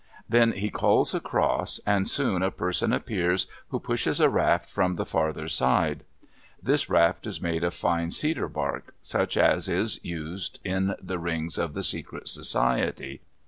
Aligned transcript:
Then 0.27 0.53
he 0.53 0.71
calls 0.71 1.13
across, 1.13 1.79
and 1.85 2.07
soon 2.07 2.41
a 2.41 2.49
person 2.49 2.91
appears 2.91 3.45
who 3.67 3.79
pushes 3.79 4.19
a 4.19 4.29
raft 4.29 4.67
from 4.67 4.95
the 4.95 5.05
farther 5.05 5.47
side. 5.47 6.01
This 6.59 6.89
raft 6.89 7.27
is 7.27 7.39
made 7.39 7.63
of 7.63 7.75
fine 7.75 8.09
cedar 8.09 8.47
bark, 8.47 8.95
such 9.03 9.37
as 9.37 9.69
is 9.69 9.99
used 10.03 10.59
in 10.63 10.95
the 10.99 11.19
rings 11.19 11.59
of 11.59 11.75
the 11.75 11.83
secret 11.83 12.27
society. 12.29 13.21